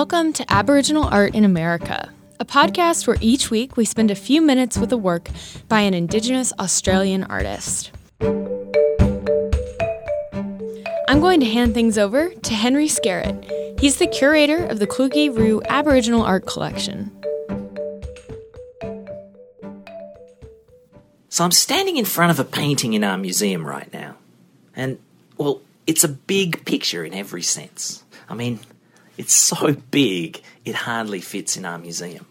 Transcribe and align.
Welcome 0.00 0.32
to 0.32 0.50
Aboriginal 0.50 1.04
Art 1.04 1.34
in 1.34 1.44
America, 1.44 2.10
a 2.40 2.44
podcast 2.46 3.06
where 3.06 3.18
each 3.20 3.50
week 3.50 3.76
we 3.76 3.84
spend 3.84 4.10
a 4.10 4.14
few 4.14 4.40
minutes 4.40 4.78
with 4.78 4.90
a 4.94 4.96
work 4.96 5.28
by 5.68 5.80
an 5.80 5.92
Indigenous 5.92 6.54
Australian 6.58 7.24
artist. 7.24 7.90
I'm 11.06 11.20
going 11.20 11.40
to 11.40 11.46
hand 11.46 11.74
things 11.74 11.98
over 11.98 12.30
to 12.30 12.54
Henry 12.54 12.86
Skerritt. 12.86 13.78
He's 13.78 13.98
the 13.98 14.06
curator 14.06 14.64
of 14.64 14.78
the 14.78 14.86
Kluge 14.86 15.28
Ruhe 15.36 15.60
Aboriginal 15.68 16.22
Art 16.22 16.46
Collection. 16.46 17.14
So 21.28 21.44
I'm 21.44 21.52
standing 21.52 21.98
in 21.98 22.06
front 22.06 22.30
of 22.30 22.40
a 22.40 22.50
painting 22.50 22.94
in 22.94 23.04
our 23.04 23.18
museum 23.18 23.66
right 23.66 23.92
now. 23.92 24.16
And, 24.74 24.98
well, 25.36 25.60
it's 25.86 26.04
a 26.04 26.08
big 26.08 26.64
picture 26.64 27.04
in 27.04 27.12
every 27.12 27.42
sense. 27.42 28.02
I 28.30 28.34
mean, 28.34 28.60
it's 29.20 29.34
so 29.34 29.74
big, 29.90 30.40
it 30.64 30.74
hardly 30.74 31.20
fits 31.20 31.54
in 31.58 31.66
our 31.66 31.76
museum. 31.76 32.24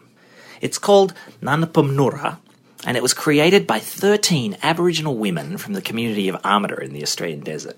It's 0.60 0.76
called 0.76 1.14
Nganampa 1.40 1.88
Ngura, 1.88 2.38
and 2.84 2.96
it 2.96 3.02
was 3.02 3.14
created 3.14 3.64
by 3.64 3.78
13 3.78 4.56
Aboriginal 4.60 5.16
women 5.16 5.56
from 5.56 5.74
the 5.74 5.82
community 5.82 6.28
of 6.28 6.44
Amata 6.44 6.82
in 6.82 6.92
the 6.92 7.04
Australian 7.04 7.40
desert. 7.40 7.76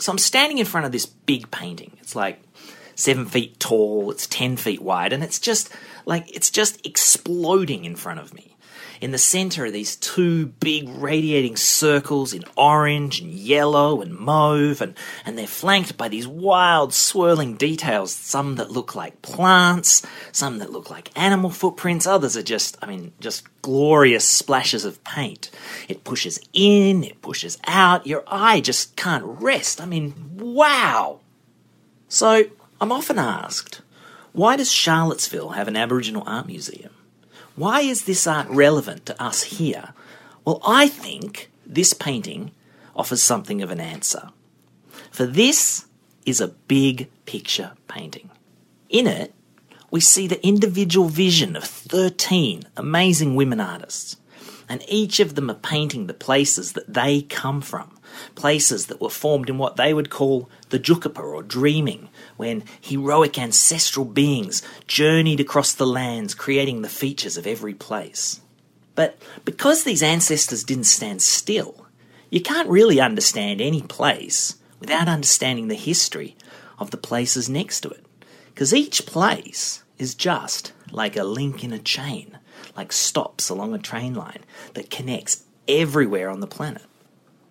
So 0.00 0.10
I'm 0.10 0.18
standing 0.18 0.58
in 0.58 0.66
front 0.66 0.84
of 0.84 0.90
this 0.90 1.06
big 1.06 1.52
painting. 1.52 1.96
It's 2.00 2.16
like 2.16 2.42
seven 2.96 3.24
feet 3.26 3.60
tall, 3.60 4.10
it's 4.10 4.26
10 4.26 4.56
feet 4.56 4.82
wide, 4.82 5.12
and 5.12 5.22
it's 5.22 5.38
just 5.38 5.70
like, 6.04 6.28
it's 6.34 6.50
just 6.50 6.84
exploding 6.84 7.84
in 7.84 7.94
front 7.94 8.18
of 8.18 8.34
me. 8.34 8.56
In 9.00 9.12
the 9.12 9.18
center 9.18 9.64
are 9.64 9.70
these 9.70 9.96
two 9.96 10.46
big 10.46 10.88
radiating 10.88 11.56
circles 11.56 12.34
in 12.34 12.44
orange 12.56 13.20
and 13.20 13.32
yellow 13.32 14.00
and 14.00 14.14
mauve, 14.14 14.80
and, 14.80 14.94
and 15.24 15.38
they're 15.38 15.46
flanked 15.46 15.96
by 15.96 16.08
these 16.08 16.26
wild 16.26 16.92
swirling 16.92 17.56
details, 17.56 18.12
some 18.12 18.56
that 18.56 18.70
look 18.70 18.94
like 18.94 19.22
plants, 19.22 20.06
some 20.32 20.58
that 20.58 20.70
look 20.70 20.90
like 20.90 21.10
animal 21.18 21.50
footprints, 21.50 22.06
others 22.06 22.36
are 22.36 22.42
just, 22.42 22.76
I 22.82 22.86
mean, 22.86 23.12
just 23.20 23.46
glorious 23.62 24.24
splashes 24.24 24.84
of 24.84 25.02
paint. 25.04 25.50
It 25.88 26.04
pushes 26.04 26.38
in, 26.52 27.04
it 27.04 27.22
pushes 27.22 27.58
out, 27.66 28.06
your 28.06 28.24
eye 28.26 28.60
just 28.60 28.96
can't 28.96 29.24
rest. 29.24 29.80
I 29.80 29.86
mean, 29.86 30.14
wow! 30.36 31.20
So, 32.08 32.44
I'm 32.80 32.92
often 32.92 33.18
asked, 33.18 33.82
why 34.32 34.56
does 34.56 34.70
Charlottesville 34.70 35.50
have 35.50 35.68
an 35.68 35.76
Aboriginal 35.76 36.22
art 36.26 36.46
museum? 36.46 36.92
Why 37.60 37.82
is 37.82 38.04
this 38.04 38.26
art 38.26 38.48
relevant 38.48 39.04
to 39.04 39.22
us 39.22 39.42
here? 39.42 39.92
Well, 40.46 40.62
I 40.64 40.88
think 40.88 41.50
this 41.66 41.92
painting 41.92 42.52
offers 42.96 43.22
something 43.22 43.60
of 43.60 43.70
an 43.70 43.80
answer. 43.80 44.30
For 45.10 45.26
this 45.26 45.84
is 46.24 46.40
a 46.40 46.48
big 46.48 47.10
picture 47.26 47.72
painting. 47.86 48.30
In 48.88 49.06
it, 49.06 49.34
we 49.90 50.00
see 50.00 50.26
the 50.26 50.42
individual 50.42 51.08
vision 51.08 51.54
of 51.54 51.64
13 51.64 52.62
amazing 52.78 53.36
women 53.36 53.60
artists, 53.60 54.16
and 54.66 54.82
each 54.88 55.20
of 55.20 55.34
them 55.34 55.50
are 55.50 55.54
painting 55.54 56.06
the 56.06 56.14
places 56.14 56.72
that 56.72 56.94
they 56.94 57.20
come 57.20 57.60
from, 57.60 57.90
places 58.34 58.86
that 58.86 59.00
were 59.00 59.10
formed 59.10 59.48
in 59.48 59.58
what 59.58 59.76
they 59.76 59.94
would 59.94 60.10
call 60.10 60.48
the 60.70 60.78
Tjukurpa 60.78 61.22
or 61.22 61.42
dreaming, 61.42 62.08
when 62.36 62.64
heroic 62.80 63.38
ancestral 63.38 64.06
beings 64.06 64.62
journeyed 64.86 65.40
across 65.40 65.74
the 65.74 65.86
lands, 65.86 66.34
creating 66.34 66.82
the 66.82 66.88
features 66.88 67.36
of 67.36 67.46
every 67.46 67.74
place. 67.74 68.40
But 68.94 69.18
because 69.44 69.84
these 69.84 70.02
ancestors 70.02 70.64
didn't 70.64 70.84
stand 70.84 71.22
still, 71.22 71.86
you 72.30 72.40
can't 72.40 72.68
really 72.68 73.00
understand 73.00 73.60
any 73.60 73.82
place 73.82 74.56
without 74.78 75.08
understanding 75.08 75.68
the 75.68 75.74
history 75.74 76.36
of 76.78 76.90
the 76.90 76.96
places 76.96 77.48
next 77.48 77.80
to 77.80 77.90
it. 77.90 78.04
Because 78.46 78.74
each 78.74 79.06
place 79.06 79.82
is 79.98 80.14
just 80.14 80.72
like 80.90 81.16
a 81.16 81.24
link 81.24 81.62
in 81.62 81.72
a 81.72 81.78
chain, 81.78 82.38
like 82.76 82.92
stops 82.92 83.48
along 83.48 83.74
a 83.74 83.78
train 83.78 84.14
line 84.14 84.40
that 84.74 84.90
connects 84.90 85.44
everywhere 85.68 86.28
on 86.28 86.40
the 86.40 86.46
planet. 86.46 86.82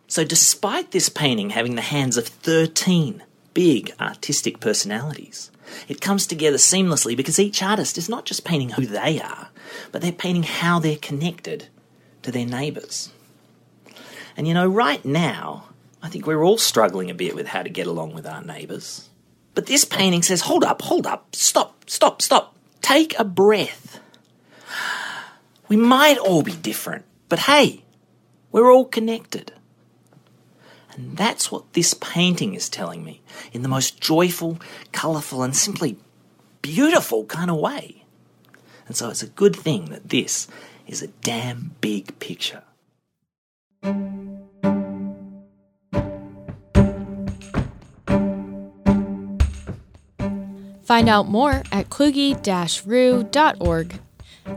So, 0.10 0.26
despite 0.26 0.92
this 0.92 1.08
painting 1.08 1.52
having 1.52 1.76
the 1.76 1.82
hands 1.82 2.18
of 2.18 2.28
13 2.28 3.24
big 3.54 3.94
artistic 4.00 4.60
personalities. 4.60 5.52
It 5.88 6.02
comes 6.02 6.26
together 6.26 6.58
seamlessly 6.58 7.16
because 7.16 7.40
each 7.40 7.62
artist 7.62 7.98
is 7.98 8.10
not 8.10 8.26
just 8.26 8.46
painting 8.46 8.70
who 8.70 8.86
they 8.86 9.20
are, 9.20 9.50
but 9.92 10.02
they're 10.02 10.12
painting 10.12 10.44
how 10.44 10.80
they're 10.80 10.96
connected 10.96 11.68
to 12.24 12.32
their 12.32 12.46
neighbours. 12.46 13.12
And 14.38 14.48
you 14.48 14.54
know, 14.54 14.68
right 14.68 15.04
now, 15.04 15.66
I 16.02 16.10
think 16.10 16.26
we're 16.26 16.44
all 16.44 16.58
struggling 16.58 17.10
a 17.10 17.14
bit 17.14 17.36
with 17.36 17.48
how 17.48 17.62
to 17.62 17.70
get 17.70 17.86
along 17.88 18.14
with 18.14 18.26
our 18.26 18.42
neighbours. 18.42 19.10
But 19.56 19.66
this 19.66 19.84
painting 19.84 20.24
says, 20.24 20.42
hold 20.42 20.64
up, 20.64 20.82
hold 20.82 21.06
up, 21.06 21.36
stop, 21.36 21.90
stop, 21.90 22.22
stop, 22.22 22.56
take 22.82 23.18
a 23.20 23.26
breath. 23.26 24.00
We 25.68 25.76
might 25.76 26.18
all 26.18 26.44
be 26.44 26.54
different, 26.54 27.06
but 27.28 27.40
hey, 27.40 27.84
we're 28.52 28.72
all 28.72 28.86
connected. 28.86 29.52
And 31.00 31.16
that's 31.16 31.50
what 31.50 31.72
this 31.74 31.94
painting 31.94 32.56
is 32.56 32.68
telling 32.68 33.06
me 33.06 33.22
in 33.54 33.62
the 33.62 33.70
most 33.70 34.02
joyful, 34.02 34.60
colourful, 34.92 35.44
and 35.44 35.56
simply 35.56 35.96
beautiful 36.62 37.24
kind 37.24 37.50
of 37.50 37.56
way. 37.56 38.04
And 38.86 38.98
so 38.98 39.10
it's 39.10 39.24
a 39.24 39.28
good 39.28 39.56
thing 39.56 39.86
that 39.86 40.10
this 40.10 40.50
is 40.88 41.02
a 41.02 41.08
damn 41.08 41.72
big 41.80 42.20
picture. 42.20 42.64
Find 50.84 51.08
out 51.08 51.30
more 51.30 51.64
at 51.72 51.90
kluge-ruhe.org. 51.90 54.00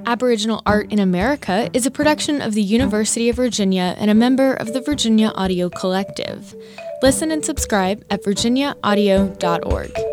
Aboriginal 0.06 0.62
Art 0.66 0.92
in 0.92 0.98
America 0.98 1.70
is 1.72 1.86
a 1.86 1.90
production 1.90 2.40
of 2.42 2.54
the 2.54 2.62
University 2.62 3.28
of 3.28 3.36
Virginia 3.36 3.94
and 3.98 4.10
a 4.10 4.14
member 4.14 4.54
of 4.54 4.72
the 4.72 4.80
Virginia 4.80 5.28
Audio 5.34 5.68
Collective. 5.68 6.54
Listen 7.02 7.30
and 7.30 7.44
subscribe 7.44 8.04
at 8.10 8.22
virginiaaudio.org. 8.22 10.11